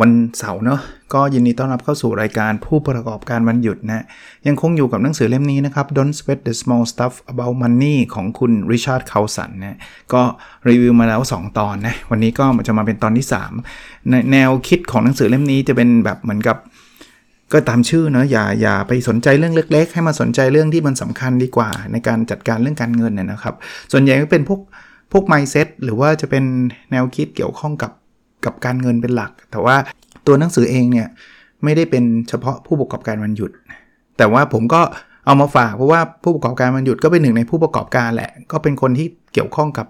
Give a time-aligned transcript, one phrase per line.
[0.00, 0.80] วันเสาร์เนาะ
[1.14, 4.04] ก็ยินดีต้อนรับเข้าสู่รายการผู้ประกอบการวันหยุดนะ
[4.46, 9.78] ยังคงอยู่กับหนังสือเล่มนี้นะครับ Don't Sweat the Small Stuff About Money ของคุณริชาร์ดคาร์ลสันนะ
[10.12, 10.22] ก็
[10.68, 13.26] รีวิวมาแล้ว 2 ตอนนะวันนี้ก็จะมาเป็นตอนที่
[13.68, 16.56] 3 ในแนวคิดของหนังสือเล่มนี้จะเป็นแบบเหมือนกับ
[17.52, 23.54] ก็ตามชื่อเนาะอย่าอย่าไปสนใจเรื่องเล็ก ๆ ให้มาสนใจเรื่องที่มันสำคัญดีกว่า ในการจัดการเรื่องการเงินเนี่ยนะครับ
[23.92, 24.60] ส่วนใหญ่ก็เป็นพวก
[25.12, 26.44] พวก mindset หรือว่าจะเป็น
[26.90, 27.90] แนวคิดเกี่ยวข้องกับ
[28.46, 29.76] กับการเงินเป็นหลัก แต่ว่า
[30.26, 31.06] ตัวหนังสือเองเนี่ย
[31.64, 33.50] ไม่ได้เป็นเฉพาะผู้ประกอบการวันหยุด
[34.18, 34.80] แต่ว่าผมก็
[35.26, 39.86] เอามาฝากเพราะว่าผู้ประกอบการวันหยุดก็เป็นหนึ่งในผู้ประกอบการแหละ ก็เป็นคนที่เกี่ยวข้องกับ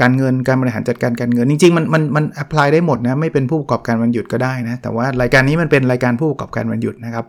[0.00, 7.24] การเงินการบริหารจัดการการเงินจริงๆมันมันมันแอพพลายได้หมดนะไม่เป็นผู้ประกอบการวันหยุดก็ได้นะแต่ว่ารายการนี้มันเป็นรายการผู้ประกอบการวันหยุดนะครับ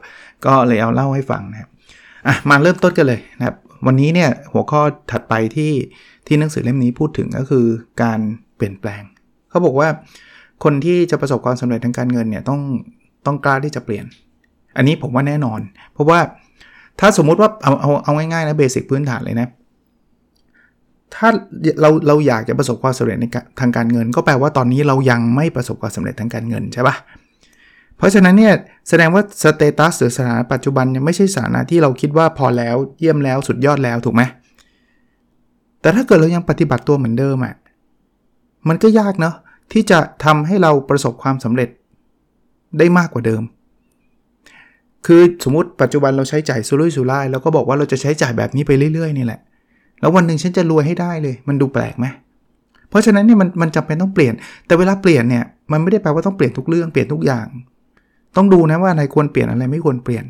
[0.46, 1.70] ก็เลยเอาเล่าให้ฟังนะครับ
[2.28, 3.56] อะมาเริ่มต้นกันเลยนะครับ
[3.86, 5.72] วันนี้เนี่ยหัวข้อถัดไปที่
[6.28, 7.66] ที่หนังสือเล่มนี้พูดถึงก็คือ
[8.04, 8.20] การ
[8.56, 9.04] เปลี่ยนแปลง
[9.50, 9.90] เขาบอกว่า
[10.64, 12.60] คนที่จะประสบความสำเร็จทางการเงินเนี่ยต้อง
[13.26, 14.06] ต้องกล้าที่จะเปลี่ยน
[14.78, 15.60] อันนี้ผมว่าแน่นอน
[15.94, 16.20] เพราะว่า
[17.00, 19.48] ถ้าสมมุติว่าเอาเอาเอาง่ายๆนะเบสิกพื้นฐานเลยนะ
[21.16, 21.30] ถ้า
[21.82, 23.26] เราเราอยากจะประสบความสำเร็จใน
[23.60, 26.96] ทางการเงิน ก็แปลว่าตอนนี้เรายังไม่ประสบความสำเร็จทางการเงินใช่ปะ
[27.98, 28.54] เพราะฉะนั้นเนี่ย
[28.90, 34.22] แสดงว่าสเตตัสหรือสถานะปัจจุบันยังไม่ใช่สถานะที่เราคิดว่าพอแล้วเยี่ยมแล้วสุดยอดแล้วถูกไหม
[35.82, 37.56] แต่ถ้าเกิดเรายังปฏิบัติตัวเหมือนเดิมอะ่ะ
[38.68, 39.36] มันก็ยากเนาะ
[39.72, 41.70] ที่จะทำให้เราประสบความสำเร็จ
[42.78, 43.44] ได้มากกว่าเดิม
[45.06, 49.40] คือสมมติปัจจุบันเราใช้จ่ายสุรุ่ยสุร่ายแล้วก็บอกว่าเราจะใช้จ่ายแบบนี้ไปเรื่อยๆนี่แหละ
[50.00, 52.06] แล้ววันหนึ่งฉันจะรวยให้ได้เลย มันดูแปลกไหม
[52.90, 54.34] เพราะฉะนั้นเนี่ยมันมันจำเป็นต้องเปลี่ยน
[54.66, 57.46] แต่เวลาเปลี่ยนเนี่ยมันไม่ได้แปลว่าต้องเปลี่ยนทุกเรื่องเปลี่ยนทุกอย่าง
[58.36, 60.26] ต้องดูนะว่าอะไรควรเปลี่ยนอะไรไม่ควรเปลี่ยน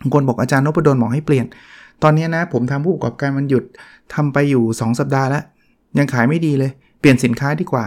[0.00, 1.46] บางคนบอกอาจารย์นพดลบอกให้เปลี่ยน
[2.02, 3.64] ตอนนี้นะผมทำผู้ประกอบการมันหยุด
[4.14, 5.42] ทำไปอยู่ 2 สัปดาห์แล้ว
[5.98, 7.84] ยังขายไม่ดีเลย เปลี่ยนสินค้าดีกว่า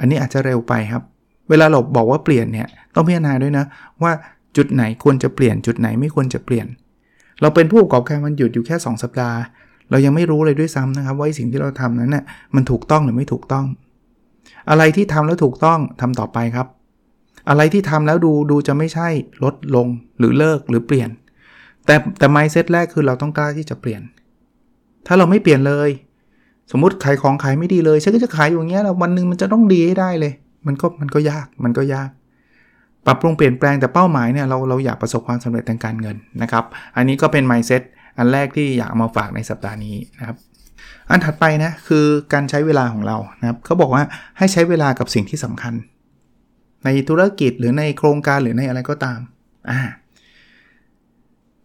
[0.00, 1.02] อันนี้อาจจะเร็วไปครับ
[1.48, 3.64] เวลาเราบอกว่าเปลี่ยนเนี่ยต้องพิจารณาด้วยนะ
[4.02, 4.12] ว่า
[4.56, 6.66] จุดไหนควรจะเปลี่ยนจุดไหนไม่ควรจะเปลี่ยน
[7.40, 9.38] เราเป็นผู้ประกอบการมันหยุดอยู่แค่ 2 สัปดาห์
[9.90, 12.24] เรายังไม่รู้เลยด้วยซ้ำนะครับ ว่าสิ่งที่เราทำนั้นน่ะ
[12.54, 13.66] มันถูกต้องหรือไม่ถูกต้อง
[14.70, 16.66] อะไรที่ทำแล้วถูกต้องทำต่อไปครับ
[17.48, 19.08] อะไรที่ทำแล้วดูดูจะไม่ใช่
[19.44, 19.86] ลดลง
[20.18, 21.08] หรือเลิกหรือเปลี่ยน
[21.86, 24.02] แต่แต่ไมเซตแรกคือเราต้องกล้าที่จะเปลี่ยน
[25.06, 25.90] ถ้าเราไม่เปลี่ยนเลย
[26.70, 30.32] สมมติขายของขายไม่ดีเลยฉันก็จะขายอย่างเงี้ยแล้ววันหนึ่งมันจะต้องดีให้ได้เลย
[30.66, 32.10] มันก็มันก็ยากมันก็ยาก
[33.06, 36.64] ปรับปรุงเปลี่ยนแปลงแต่เป้าหมายเนี่ยเราเราอยากประสบความสำเร็จทางการเงินนะครับ
[36.96, 37.82] อันนี้ก็เป็น mindset
[38.18, 40.36] อันแรกที่อยากมาฝากในสัปดาห์นี้นะครับ
[41.10, 44.02] อันถัดไปนะคือการใช้เวลาของเรานะครับเขาบอกว่า
[44.38, 45.74] ให้ใช้เวลากับสิ่งที่สำคัญ
[46.84, 49.18] ในธุรกิจหรือในโครงการหรือในอะไรก็ตาม
[49.70, 49.80] อ่า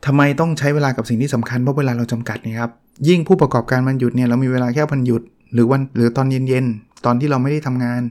[0.05, 2.71] ทำไมต้องใช้เวลากับสิ่งที่สำคัญเพราะเวลาเราจำกัดนี่ครับ
[3.07, 5.21] ยิ่งผู้ประกอบการวันหยุดเนี่ยเรามีเวลาแค่วันหยุด
[5.53, 8.01] หรือวันหรือตอนเย็นๆตอนที่เราไม่ได้ทำงาน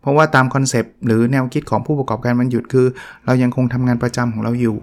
[0.00, 2.86] เพราะว่าตาม concept หรือแนวคิดของผู้ประกอบการวันหยุดคือ
[3.26, 4.76] เรายังคงทำงานประจำของเราอยู่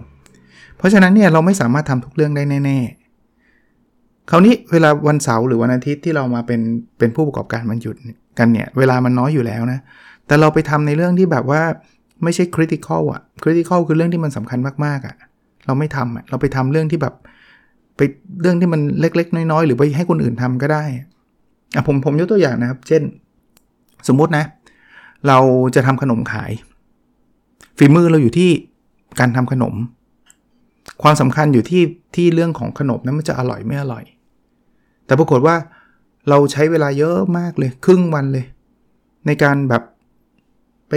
[0.76, 2.78] เพราะฉะนั้นเนี่ยเราไม่สามารถทำทุกเรื่องได้แน่
[3.54, 6.60] ๆ คราวนี้เวลาวันเสาร์หรือวันอาทิตย์ที่เรามาเป็น
[6.98, 7.96] เป็นผู้ประกอบการวันหยุด
[8.38, 9.78] กันเนี่ยเวลามันน้อยอยู่แล้วนะ
[10.26, 11.62] แต่เราไปทำในเรื่องที่แบบว่า
[12.22, 15.16] ไม่ใช่คริติคอลอะคริติคอลคือเรื่องที่มันสำคัญมากๆอะ
[15.66, 17.14] เราไม่ทำอะเราไปทำเรื่องที่แบบ
[17.96, 18.00] ไป
[18.40, 20.84] เรื่องที่มันเล็ก ๆ น้อยๆหรือไปให้คนอื่นทำก็ได้
[21.74, 23.02] อะผมผมยกตัวอย่างนะครับ เช่น
[24.08, 24.44] สมมุตินะ
[25.28, 25.38] เรา
[25.74, 26.52] จะทำขนมขาย
[27.78, 28.50] ฝีมือเราอยู่ที่
[29.20, 29.74] การทำขนม
[31.02, 31.82] ความสำคัญอยู่ที่
[32.16, 34.04] ที่เรื่องของขนมนั้นมันจะอร่อยไม่อร่อย
[35.06, 35.56] แต่ปรากฏว่า
[36.28, 38.44] เราใช้เวลาเยอะมากเลย ครึ่งวันเลย
[39.26, 39.82] ในการแบบ
[40.88, 40.94] ไป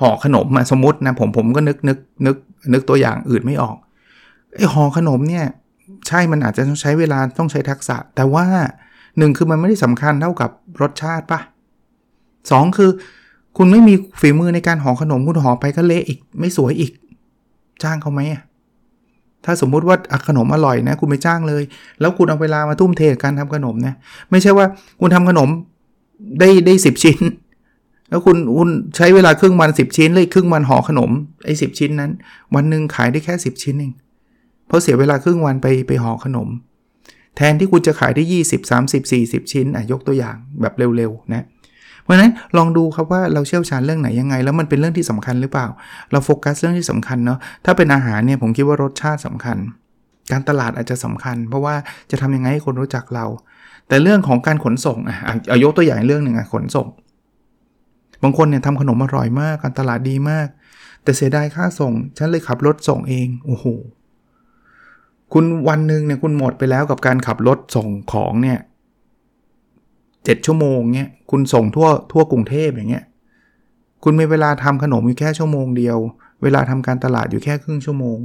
[0.00, 2.36] ห่อขนมมาสมมตินะผมผมก็นึกนึกนึก
[2.72, 3.76] นึกตัวอย่างอื่นไม่ออก
[4.54, 5.46] ไอห่อขนมเนี่ย
[6.06, 8.46] ใช่มันอาจจะต้องใช้เวลาต้องใช้ทักษะ แต่ว่า
[9.18, 10.50] หนึ่งคือมันไม่ได้สำคัญเท่ากับ
[10.82, 11.40] รสชาติปะ
[12.50, 12.90] สองคือ
[13.56, 16.92] คุณไม่มีฝีมือในการห่อขนมคุณห่อไปก็เละอีก ไม่สวยอีก
[17.82, 18.20] จ้างเขาไหม
[19.44, 19.96] ถ้าสมมุติว่า
[20.28, 21.62] ขนมอร่อยนะ คุณไม่จ้างเลย
[22.00, 23.94] แล้วคุณเอาเวลามาทุ่มเทการทำขนมนะ
[24.30, 24.66] ไม่ใช่ว่า
[25.00, 25.48] คุณทำขนม
[26.40, 27.18] ได้ได้สิบชิ้น
[28.08, 31.10] แล้วคุณคุณใช้เวลาครึ่งวันสิบชิ้นเลยครึ่งวันห่อขนม
[31.44, 32.10] ไอ้สิบชิ้นนั้น
[32.54, 33.92] วันหนึ่งขายได้แค่สิบชิ้นเอง
[34.66, 36.48] เพราะเสียเวลาครึ่งวันไปไปห่อขนม
[37.36, 41.44] แทนที่คุณจะขายได้ 20 30 40 ชิ้นอะยกตัวอย่างแบบเร็วๆนะ
[42.02, 45.66] เพราะนั้นลองดูครับว่าเราเชี่ยวชาญเรื่องไหนยังไง แล้วมันเป็นเรื่องที่สำคัญหรือเปล่า
[46.12, 49.56] เราโฟกัสเรื่องที่สำคัญเนาะถ้าเป็นอาหารเนี่ยผมคิดว่ารสชาติสำคัญ
[50.32, 51.74] การตลาดอาจจะสำคัญ เพราะว่า
[52.10, 53.26] จะทำยังไงให้คนรู้จักเรา
[53.88, 55.16] แต่เรื่องของการขนส่งอะ
[55.48, 56.86] เอายกตัวอย่างเรื่องหนึ่งอะขนส่ง
[58.22, 60.48] บางคนเนี่ยทำขนมอร่อยมาก การตลาดดีมาก
[61.02, 63.66] แต่เสียดายค่าส่ง ฉันเลยขับรถส่งเองโอ้โห
[65.32, 68.58] คุณวันหนึ่งเนี่ยคุณหมดไปแล้วกับการขับรถส่งของเนี่ย
[70.24, 73.04] เจ็ดชั่วโมงเนี่ยคุณส่งทั่วทั่วกรุงเทพอย่างเงี้ย
[74.04, 75.98] คุณมีเวลาทำขนมอยู่แค่ชั่วโมงเดียว
[76.42, 78.18] เวลาทำการตลาดอยู่แค่ครึ่งชั่วโมง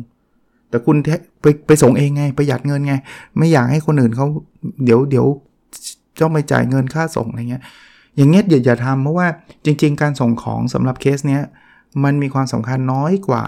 [0.70, 0.98] แต่คุณ
[1.42, 2.94] ไปไปส่งเองไงประหยัดเงินไง
[3.38, 4.28] ไม่อยากให้คนอื่นเขา
[4.86, 5.26] เดี๋ยวเดี๋ยว
[6.22, 7.64] ต้องไปจ่ายเงินค่าส่งอะไรเงี้ย
[8.16, 9.28] อย่างเงี้ยอย่าอย่าทำเพราะว่า
[9.66, 11.42] จริง ๆ การส่งของสำหรับเคสเนี้ย
[12.04, 13.44] มันมีความสำคัญน้อยกว่า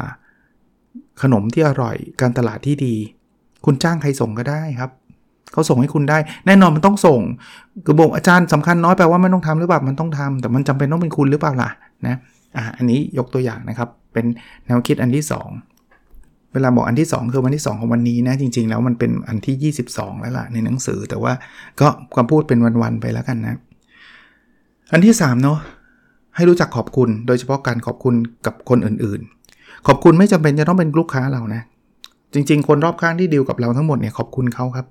[1.21, 2.95] ขนมที่อร่อย การตลาดที่ดี
[3.65, 4.91] คุณจ้างใครส่งก็ได้ครับ
[5.53, 7.19] เขาส่งให้คุณได้ แน่นอนมันต้องส่ง
[7.85, 11.69] คือบอกอาจารย์สำคัญน้อยแปลว่าไม่ต้องทำหรือเปล่ามันต้องทำแต่มันจำเป็นต้องเป็นคุณหรือเปล่าล่ะ
[12.07, 12.15] นะ
[12.55, 14.25] อะอันนี้ยกตัวอย่างนะครับ เป็น
[14.65, 21.33] แนวคิดอันที่ 2 เวลาบอกอันที่ 2 คือวันที่ 2 ของวันนี้นะ จริง ๆ แล้วมันเป็นอันที่ 22 แล้วล่ะในหนังสือ แต่ว่า
[21.79, 23.55] ก็ความพูดเป็นวันๆไปแล้วกันนะ
[24.91, 25.59] อันที่3เนาะ
[26.35, 28.15] ให้รู้จักขอบคุณ โดยเฉพาะการขอบคุณ
[28.45, 31.61] กับคนอื่นๆ ขอบคุณไม่จำเป็นจะต้องเป็นลูกค้าเรานะ
[32.33, 34.85] จริง ๆ คนรอบข้างที่ดีลกับเราทั้งหมดเนี่ยขอบคุณเขาครับ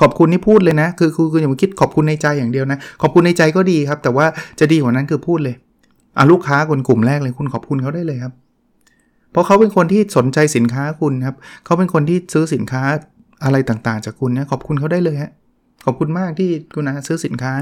[0.00, 4.26] ขอบคุณนี่พูดเลยนะ คือคือคืออย่ามาคิดขอบคุณในใจอย่างเดียวนะ ขอบคุณในใจก็ดีครับ แต่ว่า
[4.60, 5.54] จะดีกว่านั้นคือพูดเลย
[6.16, 8.32] อะลูกค้าคนกลุ่มแรกเลยคุณขอบคุณเขาได้เลยครับ
[9.30, 12.82] เพราะเขาเป็นคนที่สนใจสินค้าคุณครับ เขาเป็นคนที่ซื้อสินค้า
[13.44, 15.30] อะไรต่างๆ จากคุณนะขอบคุณเขาได้เลยฮะ
[15.84, 17.52] ขอบคุณมากที่คุณนะซื้อสินค้า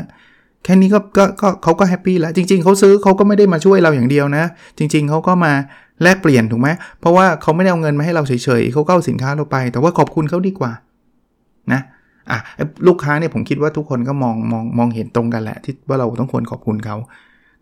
[0.64, 4.44] แค่นี้ก็ก็ก็เขาก็ happy แล้วจริง ๆเขาซื้อเขาก็ไม่ได้มาช่วยเราอย่างเดียวนะ
[4.78, 5.52] จริง ๆเขาก็มา
[6.02, 6.68] แลกเปลี่ยนถูกไหม
[7.00, 10.72] เพราะว่าเขาไม่ได้เอาเงินมาให้เราเฉยๆเขาก็เอาสินค้าเราไป แต่ว่าขอบคุณเขาดีกว่า
[11.72, 11.80] นะ
[12.30, 12.38] อะ
[12.86, 16.96] ลูกค้าเนี่ยผมคิดว่าทุกคนก็มองมองมองเห็นตรงกันแหละ ที่ว่าเราต้องควรขอบคุณเขา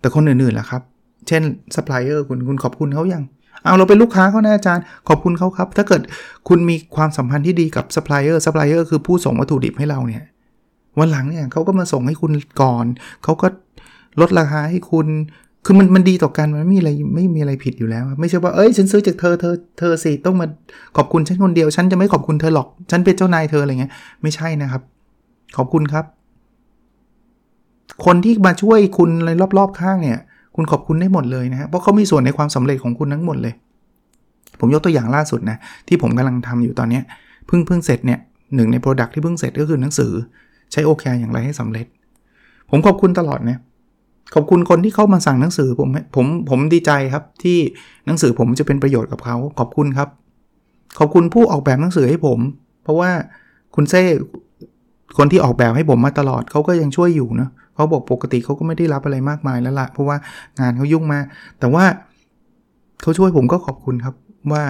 [0.00, 0.82] แต่คนอื่นๆล่ะครับ
[1.29, 1.43] เช่น
[1.75, 3.23] ซัพพลายเออร์คุณคุณขอบคุณเขายัง
[3.64, 6.03] เอาเราเป็นลูกค้าเขานะอาจารย์ ขอบคุณเขาครับ ถ้าเกิด
[6.49, 10.25] คุณมีความสัมพันธ์ที่ดีกับซัพพลายเออร์ซัพพลายเออร์คือผู้ส่งวัตถุดิบให้เราเนี่ย
[10.99, 12.33] วันหลังเนี่ยเขาก็มาส่งให้คุณ
[12.63, 12.87] ก่อน
[13.25, 13.47] เขาก็
[14.21, 15.07] ลดราคาให้คุณ
[15.65, 20.47] คือมันมันดีต่อกันมันไม่มีอะไรไม่มีอะไรผิดอยู่แล้ว ไม่ใช่ว่าเอ้ยฉันซื้อจากเธอเธอเธอสิต้องมา
[20.97, 23.93] ขอบคุณฉันคนเดียว ฉันจะไม่ขอบคุณเธอหรอก ฉันเป็นเจ้านายเธออะไรเงี้ย
[24.23, 24.83] ไม่ใช่นะครับ
[25.57, 26.05] ขอบคุณครับ
[28.05, 30.19] คนที่มาช่วยคุณในรอบๆข้างเนี่ย
[30.57, 33.55] คุณขอบคุณได้หมดเลยนะฮะเพราะเขามีส่วนในความสำเร็จของคุณทั้งหมดเลย
[34.61, 35.57] ผมยกตัวอย่างล่าสุดนะ
[35.89, 37.01] ที่ผมกำลังทำอยู่ตอนนี้
[37.47, 38.21] เพิ่งเพิ่งเสร็จเนี่ย
[38.55, 40.13] หนึ่งในโปรดักที่เพิ่งเสร็จก็คือหนังสือ
[40.72, 41.87] ใช้โอเคอย่างไรให้สำเร็จ
[42.70, 43.58] ผมขอบคุณตลอดนะ
[44.34, 47.58] ขอบคุณคนที่เข้ามาสั่งหนังสือผมผมผมดีใจครับที่
[48.06, 50.08] หนังสือผมจะเป็นประโยชน์กับเขาขอบคุณครับ
[50.99, 52.38] ขอบคุณผู้ออกแบบหนังสือให้ผม
[52.82, 53.11] เพราะว่า
[53.75, 54.02] คุณเซ่
[55.19, 60.17] คนที่ออกแบบให้ผมมาตลอดเขาก็ยังช่วยอยู่เนะเขาบอกปกติเขาก็ไม่ได้รับอะไรมากมายแล้วละ่ะ เพราะว่า
[60.61, 61.20] งานเขายุ่งมา
[61.61, 61.84] แต่ว่า
[63.02, 64.14] เขาช่วยผมก็ขอบคุณครับ
[64.52, 64.62] ว่า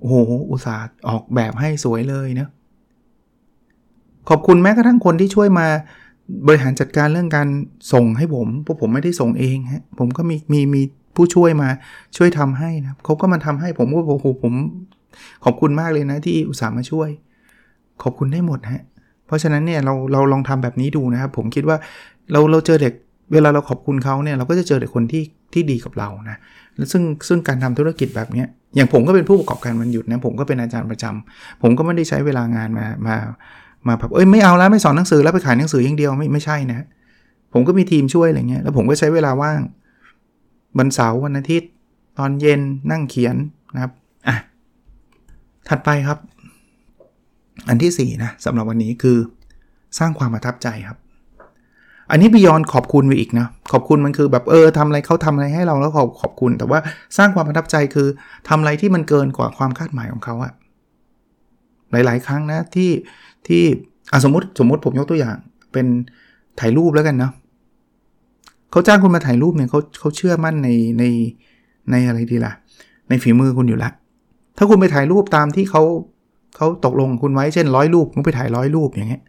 [0.00, 0.14] โอ้โห
[0.50, 2.48] อุตส่าห์ออกแบบให้สวยเลยเนะ
[4.28, 5.66] ขอบคุณแม้กระทั่งคนที่ช่วยมา
[6.46, 7.48] บริหารจัดการเรื่องการ
[7.92, 10.82] ส่งให้ผมเพราะผมไม่ได้ส่งเองฮะผมก็มีมีมี
[11.16, 11.68] ผู้ช่วยมา
[12.16, 14.52] ช่วยทำให้นะเขาก็มาทำให้ผมก็โอ้โหผม
[15.44, 17.08] ขอบคุณมากเลยนะที่อุตส่าห์มาช่วย
[18.02, 18.82] ขอบคุณได้หมดฮะ
[19.26, 21.76] เพราะฉะนั้นเนี่ยเราเราลองทำแบบนี้ดูนะครับ ผมคิดว่า
[22.32, 22.94] เราเราเจอเด็ก
[23.32, 25.22] เวลาเราขอบคุณเขาเนี่ยเราก็จะเจอเด็กคนที่
[25.52, 26.36] ที่ดีกับเรานะ
[26.92, 28.44] ซึ่งซึ่งการทำธุรกิจแบบนี้
[28.76, 33.16] อย่างผมก็เป็นผู้ประกอบการมันหยุดนะผมก็เป็นอาจารย์ประจำผมก็ไม่ได้ใช้เวลางานมามา
[33.88, 36.86] มาแบบเอ้ยไม่เอาแล้วไม่สอนหนังสือแล้วไปขายหนังสืออย่างเดียวไม่ไม่ใช่นะ
[37.52, 39.60] ผมก็มีทีมช่วยอะไรเงี้ยแล้วผมก็ใช้เวลาว่าง
[40.78, 41.70] วันเสาร์วันอาทิตย์
[42.18, 42.60] ตอนเย็น
[42.90, 43.36] นั่งเขียน
[43.74, 43.92] นะครับ
[44.28, 44.36] อะ
[45.68, 46.18] ถัดไปครับ
[47.68, 49.18] อันที่4นะสำหรับวันนี้คือ
[49.98, 50.98] สร้างความประทับใจครับ
[52.10, 56.78] อันนี้บิยอนขอบคุณไปอีกนะขอบคุณมันคือแบบเออทำอะไรเขาทำอะไรให้เราแล้วขอบขอบคุณ แต่ว่า
[57.16, 58.08] สร้างความประทับใจคือ
[58.48, 60.52] ทำอะไรที่มันเกินกว่าความคาดหมายของเขาอะ
[61.92, 62.90] หลาย ๆ ครั้งนะที่
[63.48, 63.62] ที่
[64.12, 65.36] อสมมติสมมติผมยกตัวอย่าง
[65.72, 65.86] เป็น
[66.60, 67.32] ถ่ายรูปแล้วกันเนาะ
[68.70, 71.04] เขาจ้างคุณมาถ่ายรูปเนี่ยเขาเขาเชื่อมั่นในใน
[71.90, 72.52] ในอะไรดีล่ะ
[73.08, 73.90] ในฝีมือคุณอยู่ละ
[74.58, 75.82] ถ้าคุณไปถ่ายรูปตามที่เขา
[76.56, 79.22] เขาตกลงคุณไว้เช่นร้อยรูปคุณไปถ่ายร้อยรูปอย่างเงี้ย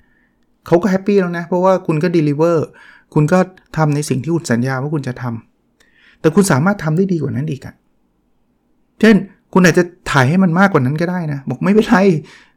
[0.67, 2.67] เขาก็ happy แล้วนะ เพราะว่าคุณก็ deliver
[3.13, 3.39] คุณก็
[3.77, 7.75] ทำในสิ่งที่คุณสัญญาว่าคุณจะทำแต่คุณสามารถทำได้ดีกว่านั้นอีกอะ
[9.01, 9.15] เช่น
[9.57, 11.97] คุณอาจจะถ่ายให้มันมากกว่านั้นก็ได้นะ บอกไม่เป็นไร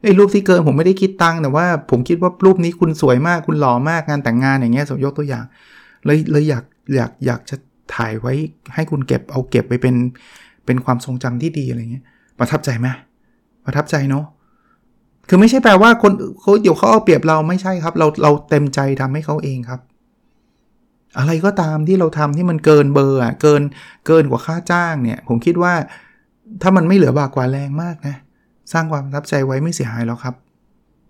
[0.03, 5.45] ไอ้รูปที่เกินผมไม่ได้คิดตังค์แต่ว่าผมคิดว่ารูปนี้คุณสวยมากคุณหล่อมากงานแต่งงานอย่างเงี้ยสมยกตัวอย่าง
[6.05, 6.63] เลยเลยอยาก
[6.95, 7.55] อยากอยากจะ
[7.95, 8.33] ถ่ายไว้
[8.75, 9.95] ให้คุณเก็บเอาเก็บไปเป็น
[10.65, 12.03] เป็นความทรงจำที่ดีอะไรเงี้ย
[12.39, 12.87] ประทับใจไหม
[13.65, 14.25] ประทับใจเนาะ
[15.27, 19.79] คือไม่ใช่แปลว่าคนเขาเดี๋ยวเขาเอาเปรียบเราไม่ใช่ครับ เราเราเต็มใจทำให้เขาเองครับ
[21.17, 23.61] อะไรก็ตามที่เราทำที่มันเกินเบอร์อะเกิน
[24.07, 25.73] เกินกว่าค่าจ้างเนี่ย ผมคิดว่า
[26.61, 28.15] ถ้ามันไม่เหลือบากกว่าแรงมากนะ
[28.73, 30.35] สร้างความรับใจไว้ไม่เสียหายหรอกครับ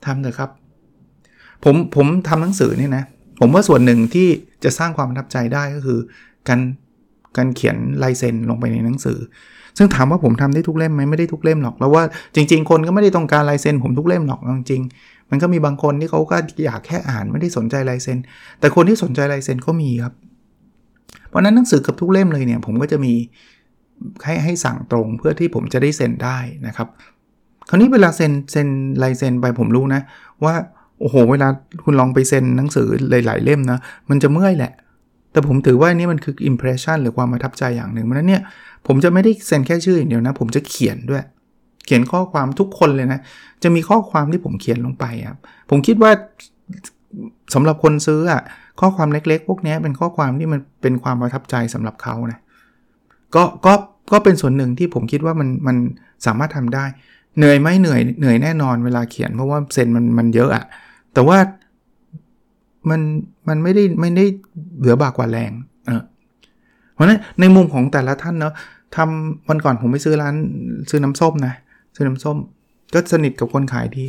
[0.05, 0.50] ทำเถอะครับ
[1.63, 3.03] ผมผมทำหนังสือเนี่ยนะ
[3.39, 4.27] ผมว่าส่วนหนึ่งที่
[4.63, 6.00] จะสร้างความรับใจได้ก็คือ
[6.48, 6.60] การ
[7.38, 9.19] การเขียนลายเซ็นลงไปในหนังสือ
[9.77, 12.03] ซึ่งถามว่าผมทำได้ทุกเล่มไหมไม่ได้ทุกเล่มหรอก แล้วว่า
[12.36, 18.17] จริง ๆ คนก็ไม่ได้ต้องการลายเซ็นผมทุกเล่มหรอกจริงๆมันก็มีบางคนที่เขาก็อยากแค่อ่านไม่ได้สนใจลายเซ็น
[18.60, 20.13] แต่คนที่สนใจลายเซ็นก็มีครับ
[21.29, 23.13] เพราะนั้นหนังสือกับทุกเล่มเลยเนี่ย ผมก็จะมี
[24.25, 26.37] ให้ให้สั่งตรงเพื่อที่ผมจะได้เซ็นได้
[26.67, 26.87] นะครับ
[27.69, 28.67] คราวนี้เวลาเซ็นเซ็น
[29.03, 30.01] ลายเซ็นไปผมรู้นะ
[30.43, 30.53] ว่า
[30.99, 31.47] โอ้โห เวลา
[31.83, 32.87] คุณลองไปเซ็นหนังสือ
[33.25, 33.79] หลายๆเล่มนะ
[34.09, 34.73] มันจะเมื่อยแหละ
[35.31, 38.41] แต่ผมถือว่านี่มันคือ impression หรือความประทับใจอย่างหนึ่งเพราะนั้นเนี่ย
[38.87, 41.23] ผมจะไม่ได้เซ็นแค่ชื่ออย่างเดียวนะ ผมจะเขียนด้วย
[41.85, 43.19] เขียนข้อความทุกคนเลยนะ
[43.63, 45.37] จะมีข้อความที่ผมเขียนลงไปครับ
[45.69, 46.11] ผมคิดว่า
[47.53, 48.41] สำหรับคนซื้ออะ
[48.79, 52.39] ข้อความเล็กๆ พวกนี้เป็นข้อความที่มันเป็นความประทับใจสำหรับเขานะ
[53.36, 53.74] ก็ก็
[54.12, 55.77] ก็เป็นส่วนหนึ่งที่ผมคิดว่ามันมัน
[56.25, 56.86] สามารถทำได้
[57.38, 60.65] เหนื่อยไหมเหนื่อยเหนื่อยแน่นอนเวลาเขียนเพราะว่าเซ็นมันมันเยอะอะ
[61.13, 61.38] แต่ว่า
[62.89, 63.01] มัน
[63.48, 64.25] มันไม่ได้ไม่ได้
[64.79, 65.51] เหลือบากกว่าแรง
[65.88, 66.01] เออ
[66.93, 68.53] เพราะนั้นในมุมของแต่ละท่านเนาะ
[68.95, 70.36] ทำวันก่อนผมไปซื้อร้าน
[70.89, 71.53] ซื้อน้ำส้มนะ
[71.95, 72.38] ซื้อน้ำส้ม
[72.93, 74.05] ก็สนิทกับคนขายดี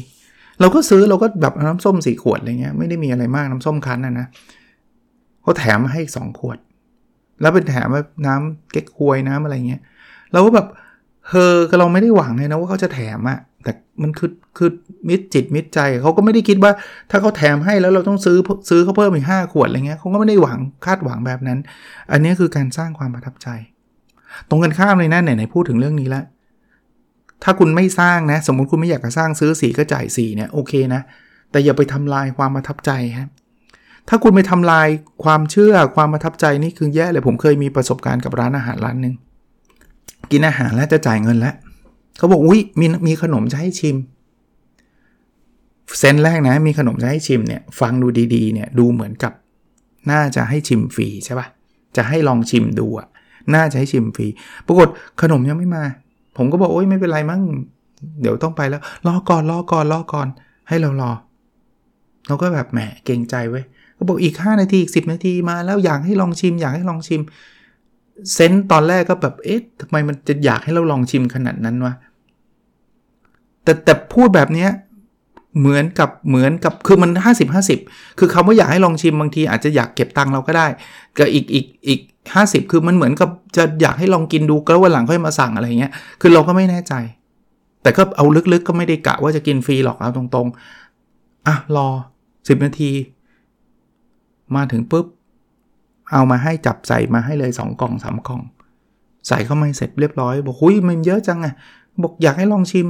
[0.60, 4.26] เราก็ซื้อเราก็แบบน้ำส้มสี่ขวดอะไรเงี้ยไม่ได้มีอะไรมากน้ำส้มคั้นนะนะ
[5.42, 6.58] เขาแถมมาให้สองขวด
[7.40, 9.80] แล้วเป็นแถมแบบน้ำเก๊กฮวยน้ำอะไรเงี้ย
[10.32, 10.66] เราก็แบบ
[11.28, 14.70] เฮอก็เราไม่ได้หวังเลยนะว่าเขาจะแถมอะแต่มันคือคือ
[15.08, 16.72] มิตรจิตมิตรใจเขาก็ไม่ได้คิดว่า
[17.10, 18.38] ถ้าเขาแถมให้แล้วเราต้องซื้อ
[18.70, 21.58] ซื้อเขาเพิ่มอีกห้าขวดอะไรเงี้ยเขาก็ไม่ได้หวังคาดหวังแบบนั้น
[22.12, 23.48] อันนี้คือการสร้างความประทับใจ
[24.48, 26.24] ตรงกันข้ามเลยนะไหนๆพูดถึงเรื่องนี้แล้ว
[27.42, 31.00] ถ้าคุณไม่สร้างนะ สมมุติคุณไม่อยากจะสร้างซื้อสีก็จ่ายสีเนี่ยโอเคนะ
[31.50, 33.28] แต่อย่าไปทำลายความประทับใจครับ
[34.08, 34.88] ถ้าคุณไปทำลาย
[35.24, 39.14] ความเชื่อความประทับใจนี่คือแย่เลยผมเคยมีประสบการณ์กับร้านอาหารร้านหนึ่ง
[40.30, 41.54] กินอาหารแล้วจะจ่ายเงินแล้ว
[42.18, 43.96] เขาบอกอุ้ยมีมีขนมจะให้ชิม
[45.98, 49.32] เซนแรกนะมีขนมจะให้ชิมเนี่ยฟังดูดีๆเนี่ยดูเหมือนกับ
[50.10, 51.46] น่าจะให้ชิมฟรีใช่ปะ
[51.96, 53.08] จะให้ลองชิมดูอะ
[53.54, 54.26] น่าจะให้ชิมฟรี
[54.66, 54.88] ปรากฏ
[55.22, 55.84] ขนมยังไม่มา
[56.36, 57.42] ผมก็บอกโอ้ยไม่เป็นไรมั้ง
[58.20, 60.28] เดี๋ยวต้องไปแล้ว รอก่อนรอก่อนรอก่อน
[60.68, 61.12] ให้เรารอ
[62.26, 63.60] เราก็แบบแหมเกรงใจไว้
[64.00, 67.20] ก็บอกอีก 5 นาที อีก 10 นาทีมาแล้วอยากให้ลองชิม อยากให้ลองชิม
[68.32, 71.94] เซนตอนแรกก็แบบเอ๊ะทำไมมันจะอยากให้เราลองชิมขนาดนั้นวะ
[73.64, 74.70] แต่แต่พูดแบบเนี้ย
[75.58, 80.66] เหมือนกับเหมือนกับคือมัน 50 50 คือคาว่าอยากให้ลองชิมบางทีอาจจะอยากเก็บตังค์เราก็ได้
[81.18, 82.00] กับอีกอีกอีก
[82.36, 86.94] 50คือมันเหมือนกับจะอยากให้ลองกินดูก็วันหลังค่อยมาสั่งอะไรเงี้ยคือเราก็ไม่แน่ใจ
[87.82, 91.88] แต่ก็เอาลึกๆก็ไม่ได้กะว่าจะกินฟรีหรอกเอาตรงๆอะรอ
[92.28, 92.90] 10 นาที
[94.56, 95.06] มาถึงปุ๊บ
[96.12, 98.42] เอามาให้จับใส่มาให้เลย 2 กล่อง 3 กล่อง
[99.28, 101.54] ใส่เข้ามาเสร็จเรียบร้อย บอกหุยมันเยอะจังอะ
[102.02, 102.86] บอกอยากให้ลองชิม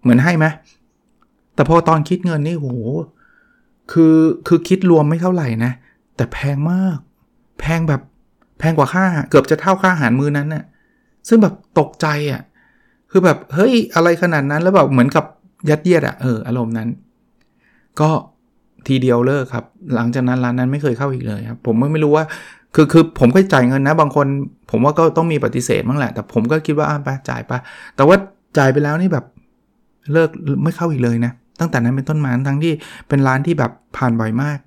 [0.00, 0.46] เหมือนให้ไหม
[1.54, 2.68] แต่พอตอนคิดเงินนี่โห
[3.92, 4.16] คือ
[4.46, 5.72] คือคิดรวมไม่เท่าไหร่นะ
[6.16, 6.98] แต่แพงมาก
[7.60, 8.02] แพงแบบ
[8.58, 10.64] แพงกว่าค่า เกือบจะเท่าค่าอาหารมื้อนั้นน่ะ
[11.28, 12.42] ซึ่งแบบตกใจอะ่ะ
[13.10, 15.24] คือแบบเฮ้ยอะไรขนาดนั้นแล้วแบบเหมือนกับ
[15.70, 16.88] ยัดเยียดอะ่ะเอออารมณ์นั้น
[18.00, 18.10] ก็
[18.88, 19.64] ทีเดียวเลิกครับ
[19.94, 22.24] หลังจากนั้นร้านนั้นไม่เคยเข้าอีกเลยครับ ผมไม่รู้ว่า
[22.74, 24.26] คือคือผมก็จ่ายเงินนะ บางคน
[24.70, 27.52] ผมว่าก็ต้องมีปฏิเสธบ้างแหละ แต่ผมก็คิดว่าอ่าไปจ่ายไป
[27.96, 28.16] แต่ว่า
[28.58, 29.24] จ่ายไปแล้วนี่แบบ
[30.12, 30.30] เลิก
[30.64, 32.72] ไม่เข้าอีกเลยนะ ตั้งแต่นั้นเป็นต้นมาทั้งที่
[33.08, 34.58] เป็นร้านที่แบบผ่านบ่อยมาก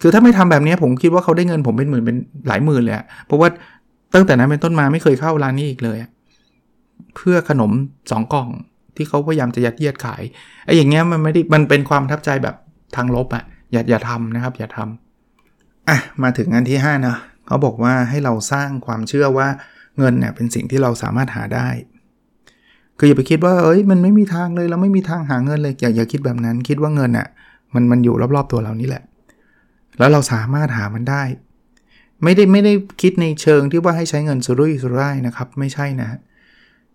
[0.00, 2.16] คือถ้าไม่ทำแบบนี้ผมคิดว่าเขาได้เงินผมเป็นหมื่นเป็น
[2.48, 2.96] หลายหมื่นเลย
[3.26, 3.48] เพราะว่า
[4.14, 5.98] ตั้งแต่นั้นเป็นต้นมาไม่เคยเข้าร้านนี้อีกเลย
[7.16, 7.70] เพื่อขนม
[8.10, 8.48] สองกล่อง
[8.96, 10.22] ที่เขาพยายามจะยัดเยียดขาย
[10.64, 12.56] ไอ้อย่างเงี้ยมันไม่ได้มันเป็นความทับใจแบบ
[12.96, 17.16] ทางลบอะ่ะอย่าอย่าทำนะครับ อย่าทำอะมาถึงอันที่5นะ
[17.46, 19.48] เขาบอกว่าให้เราสร้างความเชื่อว่า
[19.98, 21.68] เงินเนี่ยเป็นสิ่งที่เราสามารถหาได้
[22.98, 27.26] คืออย่าไปคิดว่าเอ้ยมันไม่มีทางเลยเราไม่มีทางหาเงินเลยอย่าอย่าคิดแบบนั้นคิดว่าเงินอะ่ะ
[27.74, 29.02] มันมันอยู่รอบๆตัวเรานี่แหละ
[29.98, 31.22] แล้วเราสามารถหามันได้
[32.22, 36.08] ไม่ได้ไม่ได้คิดในเชิงที่ว่าให้ใช้เงินสุรุ่ยสุร่ายนะครับ ไม่ใช่นะ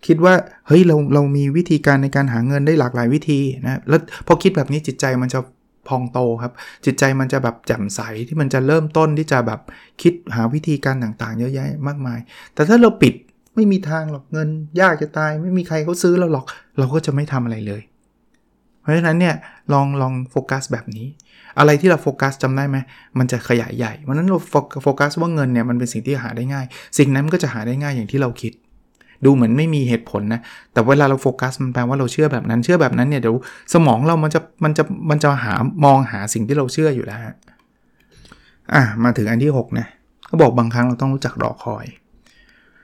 [0.05, 0.33] คิดว่า
[0.67, 5.39] เฮ้ยเราเรามีวิธีการในการหาเงินได้หลากหลายวิธีนะแล้วพอคิดแบบนี้จิตใจมันจะ
[5.87, 6.53] พองโตครับ
[6.85, 9.61] จิตใจมันจะแบบแจ่มใสที่มันจะเริ่มต้นที่จะแบบ
[10.01, 12.19] คิดหาวิธีการต่างๆ เยอะแยะมากมาย
[12.53, 13.13] แต่ถ้าเราปิด
[13.55, 14.49] ไม่มีทางหรอกเงิน
[14.81, 16.45] ยากจะตาย ไม่มีใครเขาซื้อเราหรอก
[16.77, 17.81] เราก็จะไม่ทำอะไรเลย
[18.81, 19.35] เพราะฉะนั้นเนี่ย
[19.73, 21.07] ลองลองโฟกัสแบบนี้
[21.59, 22.77] อะไรที่เราโฟกัสจำได้ไหม
[23.19, 24.39] มันจะขยายใหญ่วันนั้นเรา
[24.83, 26.65] โฟกัสว่าเงินเนี่ยมันเป็นสิ่งที่หาได้ง่าย
[26.97, 28.53] สิ่งนั้นก็จะหาได้ง่ายอย่างที่เราคิด
[29.25, 30.41] ดูเหมือนไม่มีเหตุผลนะ
[30.73, 33.35] แต่เวลาเราโฟกัสมันแปลว่าเราเชื่อแบบนั้น เชื่อแบบนั้นเนี่ยเดี๋ยว
[33.73, 35.53] สมองเรามันจะมันจะมันจะหา
[35.85, 37.19] มองหาสิ่งที่เราเชื่ออยู่แล้ว
[38.73, 39.87] อะมาถึงอันที่ 6 นะ
[40.27, 41.85] เขาบอกบางครั้งเราต้องรู้จักรอคอย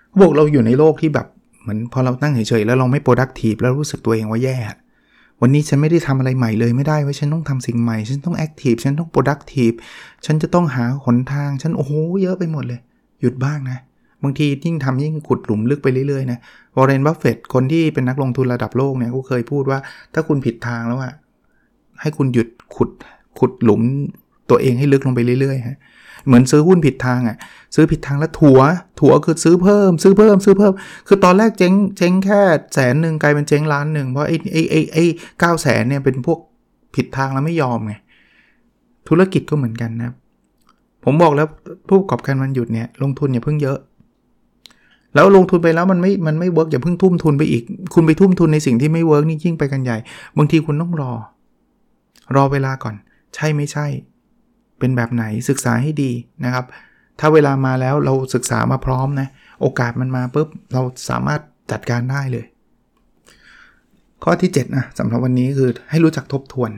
[0.07, 1.27] เขาบอกเราอยู่ในโลกที่แบบ
[1.61, 4.57] เหมือนพอเราตั้งเฉยๆแล้วเราไม่ productive แล้วรู้สึกตัวเองว่าแย่
[5.41, 9.71] วันนี้ฉันไม่ได้ทำอะไรใหม่เลยไม่ได้ว่าฉันต้องทำสิ่งใหม่ ฉันต้องแอคทีฟฉันต้องโปรดักทีฟ
[10.25, 12.79] ฉันจะต้องหาหนทาง ฉันโอ้โหเยอะไปหมดเลย
[13.21, 13.79] หยุดบ้างนะ
[14.23, 16.39] บางทียิ่งทำยิ่งขุดหลุมลึกไปเรื่อยๆนะ
[16.75, 19.79] วอร์เรนบัฟเฟตคนที่เป็นนักลงทุนระดับโลกเนี่ยเขาเคยพูดว่า
[20.13, 21.13] ถ้าคุณผิดทางแล้วอะ
[22.01, 22.89] ให้คุณหยุดขุด
[23.39, 23.81] ขุดหลุม
[24.49, 25.77] ตัวเองให้ลึกลงไปเรื่อยๆฮะ
[26.25, 27.37] เหมือนซื้อหุ้นผิดทางอะ่ะ
[27.75, 28.59] ซื้อผิดทางแล้วถัว
[28.99, 30.73] ถัวคือซื้อเพิ่ม ซื้อเพิ่ม ซื้อเพิ่ม
[31.07, 32.41] คือตอนแรกเจ๊งเจ๊งแค่
[32.73, 35.03] แสนหนึ่งกลายเป็นเจ๊งล้านหนึ่งเพราะไอ้ไอ้ไอ้ไอ้
[35.39, 36.39] เก้าแสนเนี่ยเป็นพวก
[36.95, 37.93] ผิดทางแล้วไม่ยอมไง
[39.07, 40.13] ธุรกิจก็เหมือนกันนะ
[41.05, 41.47] ผมบอกแล้ว
[41.87, 43.77] ผู้ประกอบการมันหยุดเนี่ยลงทุนอย่าเพิ่งเยอะ
[45.15, 47.63] แล้วลงทุนไปแล้วมันไม่มันไม่ work อย่าเพิ่งทุ่มทุนไปอีก
[47.93, 49.97] คุณไปทุ่มทุนในสิ่งที่ไม่ work นี่ยิ่งไปกันใหญ่
[50.37, 51.11] บางทีคุณต้องรอ
[52.35, 52.95] รอเวลาก่อน
[53.35, 53.85] ใช่ไม่ใช่
[54.79, 56.11] เป็นแบบไหนศึกษาให้ดี
[56.45, 56.65] นะครับ
[57.19, 59.27] ถ้าเวลามาแล้วเราศึกษามาพร้อมนะ
[59.61, 61.41] โอกาสมันมาปุ๊บเราสามารถ
[61.71, 62.45] จัดการได้เลย
[64.23, 66.71] ข้อที่ 7 นะสำหรับวันนี้คือให้รู้จักทบทวน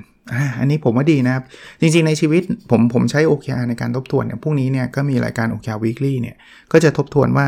[0.60, 1.44] อันนี้ผมว่าดีนะครับ
[1.82, 6.36] จริงๆในชีวิตผมผมใช้ OKR ในการทบทวนเนี่ยพรุ่งนี้เนี่ยก็มีรายการ OKR Weekly เนี่ย
[6.72, 7.46] ก็จะทบทวนว่า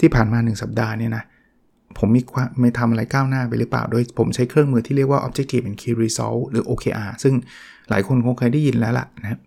[0.00, 1.24] ที่ผ่านมา 1 สัปดาห์เนี่ยนะ
[1.98, 2.20] ผมมี
[2.60, 7.34] ไม่ทำอะไรก้าวหน้าไปหรือเปล่า โดยผมใช้เครื่องมือที่เรียกว่า Objective and Key Result หรือ OKR ซึ่ง
[7.90, 9.38] หลายคนคงเคยได้ยินแล้วล่ะนะ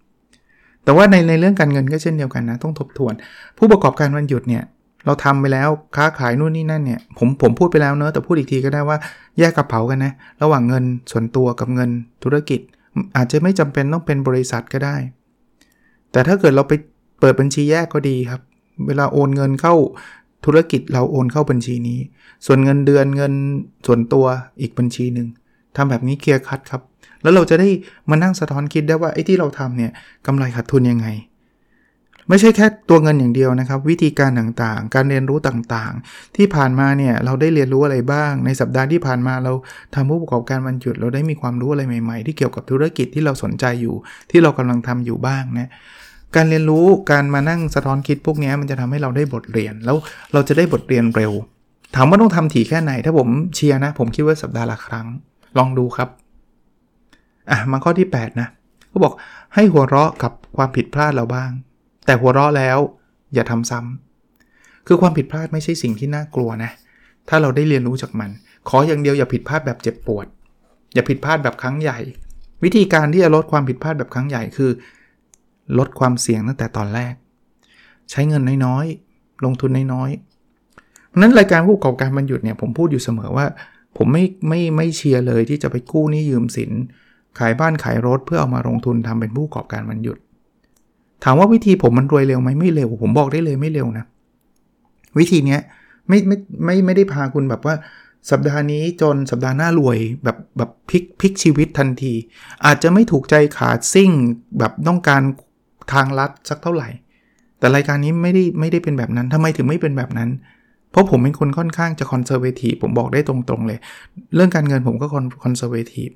[0.83, 3.13] แต่ว่าในในเรื่องการเงินก็เช่นเดียวกันนะ ต้องทบทวน
[3.57, 4.63] ผู้ประกอบการวันหยุดเนี่ย
[5.05, 8.97] เราทำไปแล้วค้าขายนู่นนี่นั่นเนี่ย ผมผมพูดไปแล้วเนอะแต่พูดอีกทีก็ได้ว่า
[9.39, 11.89] แยกกระเป๋ากันนะ ระหว่างเงินส่วนตัวกับเงิน
[12.23, 12.59] ธุรกิจ
[13.15, 14.95] อาจจะไม่จำเป็นต้องเป็นบริษัทก็ได้
[16.11, 16.73] แต่ถ้าเกิดเราไป
[17.19, 18.41] เปิดบัญชีแยกก็ดีครับ
[18.87, 19.75] เวลาโอนเงินเข้า
[20.45, 21.99] ธุรกิจเราโอนเข้าบัญชีนี้
[22.45, 23.33] ส่วนเงินเดือนเงิน
[23.87, 24.25] ส่วนตัว
[24.61, 25.27] อีกบัญชีหนึ่ง
[25.75, 26.81] ทำแบบนี้เคลียร์คัดครับ
[27.21, 27.69] แล้วเราจะได้
[28.09, 29.91] มานั่งสะท้อนคิดได้ว่าไอ้ที่เราทำเนี่ย
[30.25, 31.07] กำไรขาดทุนยังไง
[32.29, 39.53] ไม่ใช่แค่ตัวเงินอย่างเดียวนะครับ วิธีการต่างๆ การเรียนรู้ต่างๆ ที่ผ่านมาเนี่ยเราได้เรียนรู้อะไรบ้าง ในสัปดาห์ที่ผ่านมาเรา
[39.95, 43.95] ทำผู้ประกอบการวันหยุด เราได้มีความรู้อะไรใหม่ ๆ ที่เกี่ยวกับธุรกิจที่เราสนใจอยู่
[44.31, 45.69] ที่เรากำลังทำอยู่บ้างนะ
[46.35, 49.97] การเรียนรู้การมานั่งสะท้อนคิดพวกนี้มันจะทำให้เราได้บทเรียนแล้ว
[50.33, 51.31] เราจะได้บทเรียนเร็ว
[51.95, 55.07] ถามว่าต้องทำถี่แค่ไหน ถ้าผมเชียร์นะ ผมคิดว่าสัปดาห์ละครั้ง
[55.57, 56.09] ลองดูครับ
[57.51, 58.47] อะมาข้อที่ 8 นะ
[58.89, 59.13] เขาบอก
[59.55, 61.51] ให้หัวเราะกับความผิดพลาดเราบ้าง
[62.05, 62.77] แต่หัวเราะแล้ว
[63.33, 66.71] อย่าทำซ้ำคือความผิดพลาดไม่ใช่สิ่งที่น่ากลัวนะ
[67.29, 68.29] ถ้าเราได้เรียนรู้จากมัน
[68.69, 70.25] ขออย่างเดียวอย่าผิดพลาดแบบเจ็บปวด
[70.93, 71.99] อย่าผิดพลาดแบบครั้งใหญ่
[72.63, 74.71] วิธีการที่จะลดความผิดพลาดแบบครั้งใหญ่คือ
[75.77, 77.13] ลดความเสี่ยงตั้งแต่ตอนแรก
[78.11, 83.45] ใช้เงินน้อยๆ ลงทุนน้อยๆเพราะนั้นรายการผู้ประกอบการบรรยุดเนี่ยผมพูดอยู่เสมอว่า
[83.97, 86.71] ผมไม่ไม่ไม่เชียร์เลยที่จะไปกู้หนี้ยืมสิน
[87.39, 90.17] ขายบ้านขายรถเพื่อเอามาลงทุนทำเป็นผู้ประกอบการมันหยุด
[91.23, 94.05] ถามว่าวิธีผมมันรวยเร็วไหมไม่เร็ว ผมบอกได้เลยไม่เร็วนะ
[95.17, 95.61] วิธีเนี้ย
[96.07, 97.75] ไม่ไม่ไม่ไม่ได้พาคุณแบบว่า
[98.29, 102.13] สัปดาห์นี้จนสัปดาห์หน้ารวยแบบแบบพลิกพลิกชีวิตทันที
[102.65, 104.11] อาจจะไม่ถูกใจขาดซิ่ง
[104.59, 105.21] แบบต้องการ
[105.91, 106.89] ทางลัดสักเท่าไหร่
[107.59, 110.29] แต่รายการนี้ไม่ได้ไม่ได้เป็นแบบนั้นทำไมถึงไม่เป็นแบบนั้น
[110.91, 113.79] เพราะผมเป็นคนค่อนข้างจะ conservative ผมบอกได้ตรงๆเลย
[114.35, 115.07] เรื่องการเงินผมก็
[115.43, 116.09] conservative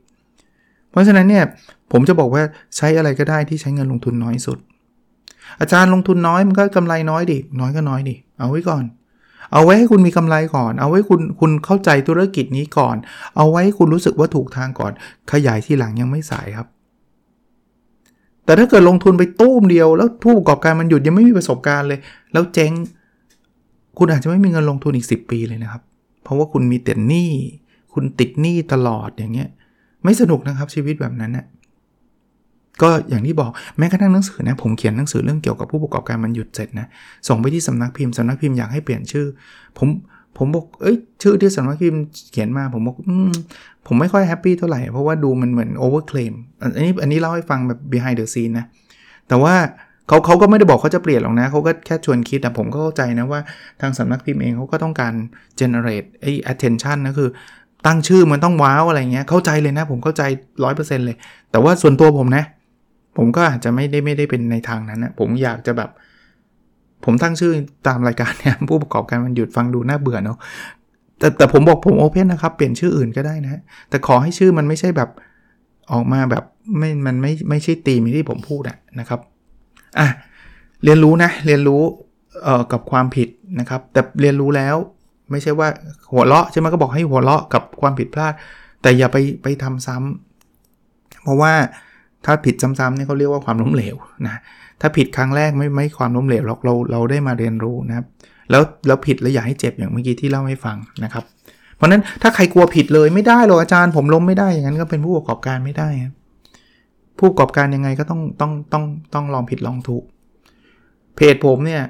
[0.92, 1.44] เพราะฉะนั้นเนี่ย
[1.92, 2.44] ผมจะบอกว่า
[2.78, 4.58] ใช้อะไรก็ได้ที่ใช้เงินลงทุนน้อยสุด
[5.60, 8.84] อาจารย์ลงทุนน้อยมันก็กำไรน้อยดิน้อยก็น้อยดิเอาไว้ก่อน
[9.54, 12.96] เอาไว้ให้คุณมีกำไรก่อน เอาไว้คุณคุณเข้าใจธุรกิจนี้ก่อน
[13.38, 14.92] เอาไว้คุณรู้สึกว่าถูกทางก่อน
[15.32, 16.68] ขยายที่หลังยังไม่สายครับ
[18.48, 22.00] แต่ถ้าเกิดลงทุนไปตู้มเดียว แล้วผู้ประกอบการมันหยุดยังไม่มีประสบการณ์เลย
[22.34, 22.72] แล้วเจ๊ง
[23.98, 25.82] คุณอาจจะไม่มีเงินลงทุนอีก 10 ปีเลยนะครับ
[26.24, 27.32] เพราะว่าคุณมีแต่หนี้
[27.94, 29.50] คุณติดหนี้ตลอดอย่างเงี้ย
[30.04, 31.46] ไม่สนุกนะครับชีวิตแบบนั้นนะ่ะ
[32.82, 36.88] ก็อย่างที่บอกแม้กระทั่งหนังสือนะผมเขียนหนังสือเรื่องเกี่ยวกับผู้ประกอบการมันหยุดเสร็จนะ
[37.28, 39.26] ส่งไปที่สำนักพิมพ์สำนักพิมพ์อยากให้เปลี่ยนชื่อ
[39.78, 39.88] ผม
[40.38, 43.12] ผมบอก เอ้ย ชื่อที่สำนักพิมพ์เขียนมา ผมบอกอ
[43.88, 48.66] ผมไม่ค่อย happy เท่าไหร่ เพราะว่าดูมันเหมือน overclaim อันนี้ อันนี้เล่าให้ฟังแบบ behind the scene นะ
[49.28, 49.56] แต่ว่า
[50.08, 53.40] เขาเขาก็ไม่ได้บอกเขาจะเปลี่ยนหรอกนะ เขาก็แค่ชวนคิดแต่ผมก็เข้าใจนะว่า
[53.82, 55.14] ทางสำนักพิมพ์เองเขาก็ต้องการ
[55.60, 57.30] generate ไอ้ attention นะคือ
[57.86, 60.24] ตั้งชื่อมันต้องว้าวอะไรเงี้ย เข้าใจเลยนะ ผมเข้าใจ
[60.64, 61.18] ร้อยเปอร์เซ็นต์เลย
[61.52, 62.44] แต่ว่าส่วนตัวผมนะ
[63.18, 65.90] ผมก็อาจจะไม่ได้ไม่ได้เป็นในทางนั้นนะ ผมอยากจะแบบ
[67.08, 67.54] ผมตั้งชื่อ
[67.88, 70.38] ตามรายการเนี่ยผู้ประกอบการมันหยุดฟังดูน่าเบื่อเนาะ
[71.20, 75.10] แต่แต่ผมบอกผมโอเพนนะครับ เปลี่ยนชื่ออื่นก็ได้นะ แต่ขอให้ชื่อมันไม่ใช่แบบ
[75.92, 76.44] ออกมาแบบ
[76.78, 79.20] ไม่มันไม่ไม่ใช่ตีมที่ผมพูดอะนะครับ
[80.00, 80.08] อะ
[80.84, 81.82] เรียนรู้นะ เรียนรู้
[82.44, 84.76] เอ่อกับความผิดนะครับ แต่เรียนรู้แล้ว
[85.32, 85.68] ไม่ใช่ว่า
[86.12, 88.34] หัวเราะใช่ไหมก็บอกให้หัวเราะกับความผิดพลาด
[88.82, 91.54] แต่อย่าไปไปทำซ้ำเพราะว่า
[92.26, 93.96] ถ้าผิดซ้ำๆเนี่ยเขาเรียกว่าความล้มเหลว
[94.28, 94.36] นะ
[94.82, 98.06] ถ้าผิดครั้งแรกไม่ไม่ความล้มเหลวหรอกเราเราได้มาเรียนรู้นะครับ
[98.50, 101.24] แล้วแล้วผิดแล้วอย่าให้เจ็บอย่างเมื่อกี้ที่เล่าให้ฟังนะครับ
[101.76, 105.88] เพราะนั้นถ้าใครกลัวผิดเลยไม่ได้หรอกอาจารย์ผมล้มไม่ได้อย่างนั้นก็เป็นผู้ประกอบการไม่ได้
[107.18, 110.04] ผู้ประกอบการยังไงก็ต้องต้องต้องต้องลองผิดลองถูก
[111.16, 111.84] เพจผมเนี่ย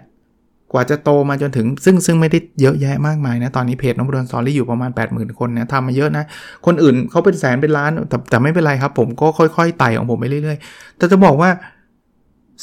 [0.73, 6.23] กว่าจะโตมาจนถึงซึ่งซึ่งไม่ได้เยอะแยะมากมายนะ ตอนนี้เพจน้องบรอนสอรี่อยู่ประมาณ 80,000 คนนะทำมาเยอะนะ
[6.65, 11.49] คนอื่นเขาเป็นแสนเป็นล้านแต่แต่ไม่เป็นไรครับ ผมก็ค่อยๆไต่ของผมไปเรื่อยๆ แต่จะบอกว่า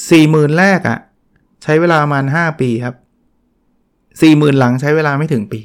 [0.03, 0.99] 40,000แรกอะ่ะ
[1.63, 2.95] ใช้เวลาประมาณ5ปีครับ
[3.81, 5.61] 40,000หลังใช้เวลาไม่ถึงปี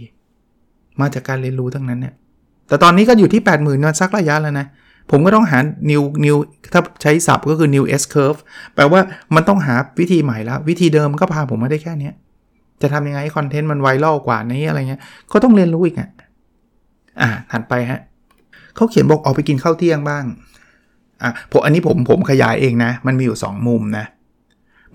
[1.02, 2.16] มาจากการเรียนรู้ทั้งนั้นเนี่ย
[2.68, 4.68] แต่ตอนนี้ก็อยู่ที่80,000มาสักระยะแล้วนะ
[5.12, 5.60] ผมก็ต้องหา
[5.92, 6.38] new new
[6.74, 8.40] ถ้าใช้ศัพท์ก็คือ new S curve
[8.76, 9.02] แปลว่า
[9.36, 12.12] มันต้องหาวิธีใหม่แล้ว วิธีเดิมก็พาผมมาได้แค่นี้
[12.82, 16.10] จะทำยังไงให้คอนเทนต์มันไวรัลกว่านี้อะไรเงี้ยก็ต้องเรียนรู้อีกอะ
[17.22, 18.00] อ่าถัดไปฮะ
[18.76, 20.24] เขาเขียนบอกออกไปกินข้าวเที่ยงบ้าง
[21.24, 24.06] อะผมอันนี้ผมผมขยายเองนะ มันมีอยู่ 2 มุมนะ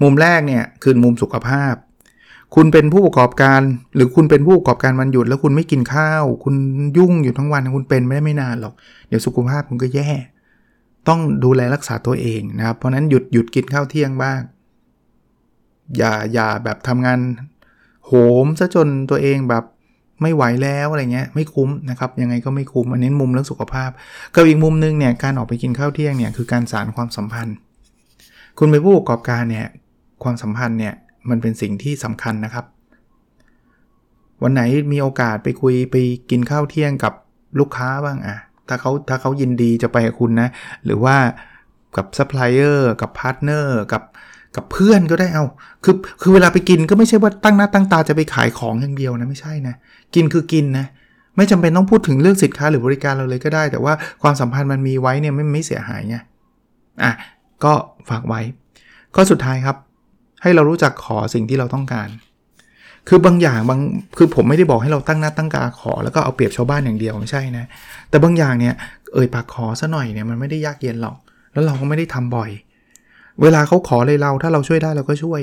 [0.03, 1.75] มุมแรกเนี่ยคือมุมสุขภาพ
[2.55, 3.61] คุณเป็นผู้ประกอบการ
[3.95, 6.55] หรือคุณเป็นผู้ประกอบการวันหยุด แล้วคุณไม่กินข้าว คุณ
[6.97, 8.75] ยุ่งอยู่ทั้งวันคุณเป็นไม่ได้ไม่นานหรอก
[9.09, 10.11] เดี๋ยวสุขภาพคุณก็แย่
[11.09, 14.41] ต้องดูแลรักษาตัวเองนะครับ เพราะนั้นหยุดหยุดกินข้าวเที่ยงบ้าง
[15.99, 17.19] อย่าอย่าแบบทำงาน
[18.07, 18.13] โห
[18.45, 19.65] มซะจนตัวเองแบบ
[20.23, 23.91] ไม่ไหวแล้วอะไรเงี้ยไม่คุ้มนะครับยังไงก็ไม่คุ้มอันนี้มุมเรื่องสุขภาพ
[24.35, 27.57] กับอีกมุมนึงเนี่ยการออกไปกินข้าวเที่ยงเนี่ยคือการสารความสัมพันธ์
[28.59, 29.67] คุณเป็นผู้ประกอบการเนี่ย
[30.25, 30.95] ความสัมพันธ์เนี่ย
[31.31, 32.65] มันเป็นสิ่งที่สำคัญนะครับ
[34.43, 35.97] วันไหนมีโอกาสไปคุยไป
[36.31, 37.13] กินข้าวเที่ยงกับ
[37.59, 38.37] ลูกค้าบ้างอะ
[38.69, 40.49] ถ้าเขาถ้าเขายินดีจะไปกับคุณนะ
[40.85, 41.17] หรือว่า
[41.97, 44.03] กับซัพพลายเออร์กับพาร์ทเนอร์กับ
[44.57, 45.45] กับเพื่อนก็ได้เอา
[45.85, 49.75] คือคือเวลาไปกินก็ไม่ใช่ว่าตั้งหน้าตั้งตาจะไปขายของอย่างเดียวนะไม่ใช่นะ
[50.15, 50.87] กินคือกินนะ
[51.37, 56.17] ไม่จำเป็นต้องพูดถึงเรื่องสินค้าหรือบริการเราเลยก็ได้ แต่ว่าความสัมพันธ์มันมีไว้เนี่ยไม่ไม่เสียหายไง
[57.03, 57.13] อะ
[57.65, 57.73] ก็
[58.11, 58.41] ฝากไว้
[59.15, 59.77] ข้อสุดท้ายครับ
[60.45, 62.09] ให้เรารู้จักขอสิ่งที่เราต้องการ
[63.09, 63.81] คือบางอย่างบาง
[64.19, 67.65] คือผมไม่ได้บอกให้เราตั้งหน้าตั้งตาขอ แล้วก็เอาเปรียบชาวบ้านอย่างเดียวไม่ใช่นะ
[68.11, 68.75] แต่บางอย่างเนี่ย
[69.15, 71.17] เอ่ยปากขอซะหน่อยเนี่ยมันไม่ได้ยากเย็นหรอก
[71.53, 72.51] แล้วเราก็ไม่ได้ทำบ่อย
[73.43, 75.41] เวลาเขาขอเลยเราถ้าเราช่วยได้เราก็ช่วย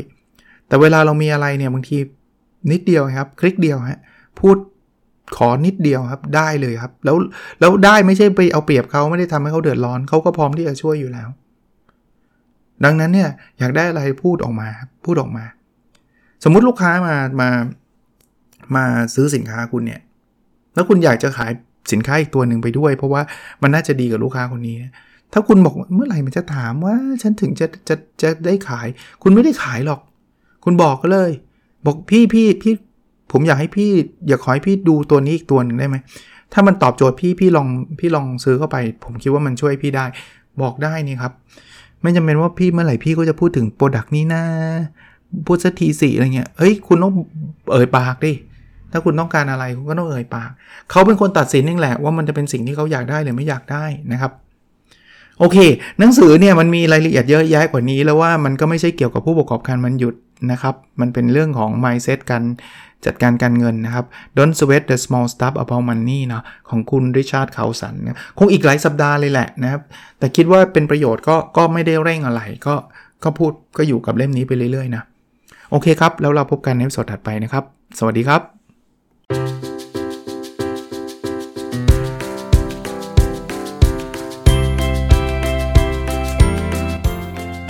[0.67, 1.97] แต่เวลาเรามีอะไรเนี่ยบางที
[2.71, 3.99] นิดเดียวครับ คลิกเดียวฮะ
[4.39, 4.55] พูด
[5.37, 7.15] ขอนิดเดียวครับได้เลยครับ แล้ว
[7.59, 11.29] แล้วได้ไม่ใช่ไปเอาเปรียบเขาไม่ได้ทำให้เขาเดือดร้อนเขาก็พร้อมที่จะช่วยอยู่แล้ว
[12.85, 14.69] ดังนั้นเนี่ยอยากได้อะไรพูดออกมา
[15.05, 15.45] พูดออกมา
[16.43, 17.49] สมมุติลูกค้ามามา
[18.75, 20.01] มาซื้อสินค้าคุณเนี่ย
[20.73, 21.51] แล้วคุณอยากจะขาย
[21.91, 23.21] สินค้าอีกตัวหนึ่งไปด้วย เพราะว่า
[23.61, 24.75] มันน่าจะดีกับลูกค้าคนนี้
[25.33, 28.87] ถ้าคุณบอกเมื่อไหร่มันจะถามว่าฉันถึงจะจะจะได้ขาย
[29.23, 30.01] คุณไม่ได้ขายหรอก
[30.63, 31.31] คุณบอกก็เลย
[31.85, 32.73] บอกพี่พี่พี่
[33.31, 33.89] ผมอยากให้พี่
[34.27, 35.97] อยากขอให้พี่ดูตัวนี้อีกตัวหนึ่งได้ไหม
[36.53, 37.67] ถ้ามันตอบโจทย์พี่พี่ลอง
[37.99, 40.05] พี่ลองซื้อเข้าไป ผมคิดว่ามันช่วยพี่ได้
[40.61, 41.33] บอกได้นี่ครับ
[42.01, 44.43] ไม่จำเป็นว่าพี่เมื่อไหร่พี่ก็จะพูดถึง product นี้นะ
[45.47, 47.13] พูดสักทีสี่อะไรเงี้ยเฮ้ยคุณต้อง
[47.71, 48.33] เอ่ยปากดิ
[48.91, 50.49] ถ้าคุณต้องการอะไรคุณก็ต้องเอ่ยปาก
[50.91, 54.31] เขาเป็นคนตัดสินนี่แหละว่ามันจะเป็นสิ่งที่เขาอยากได้หรือไม่อยากได้นะครับ
[55.41, 55.57] โอเค
[55.99, 60.15] หนังสือเนี่ยมันมีรายละเอียดเยอะแยะกว่านี้ แล้วว่ามันก็ไม่ใช่เกี่ยวกับผู้ประกอบการมันหยุด
[60.51, 62.43] นะครับ มันเป็นเรื่องของ mindset การ
[63.05, 64.05] จัดการการเงินนะครับ
[64.37, 69.81] Don't sweat the small stuff about money เนาะของคุณริชาร์ดเขาสันนะคงอีกหลายสัปดาห์เลยแหละนะครับ
[70.19, 72.75] แต่คิดว่าเป็นประโยชน์ก็ก็ไม่ได้เร่งอะไร ก็
[73.23, 75.03] ก็พูดก็อยู่กับเล่มนี้ไปเรื่อยๆนะ
[75.71, 77.63] โอเคครับ แล้วเราพบกันในสดถัดไปนะครับ
[77.99, 79.60] สวัสดีครับ